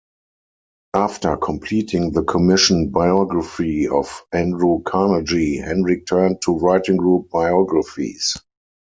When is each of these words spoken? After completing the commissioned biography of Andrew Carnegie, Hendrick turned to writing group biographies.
After 0.95 1.37
completing 1.37 2.11
the 2.13 2.23
commissioned 2.23 2.91
biography 2.91 3.87
of 3.87 4.23
Andrew 4.33 4.81
Carnegie, 4.81 5.57
Hendrick 5.57 6.07
turned 6.07 6.41
to 6.41 6.57
writing 6.57 6.97
group 6.97 7.29
biographies. 7.29 8.35